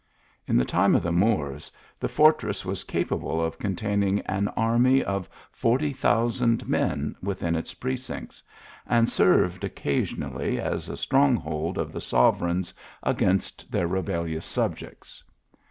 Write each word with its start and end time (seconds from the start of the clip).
In 0.47 0.57
the 0.57 0.65
time 0.65 0.95
of 0.95 1.03
the 1.03 1.11
Moors, 1.11 1.71
the 1.99 2.09
fortress 2.09 2.65
was 2.65 2.83
capa 2.83 3.15
ble 3.15 3.37
Gf 3.37 3.59
containing 3.59 4.21
an 4.21 4.47
army 4.57 5.03
of 5.03 5.29
forty 5.51 5.93
thousand 5.93 6.67
men 6.67 7.15
within 7.21 7.55
its 7.55 7.75
precincts, 7.75 8.41
and 8.87 9.07
served 9.07 9.63
occasionally 9.63 10.59
as 10.59 10.89
a 10.89 10.93
atrong 10.93 11.35
hold 11.35 11.77
of 11.77 11.91
the 11.91 12.01
sovereigns 12.01 12.73
against 13.03 13.71
their 13.71 13.85
rebel 13.85 14.23
lious 14.23 14.41
subjects. 14.45 15.23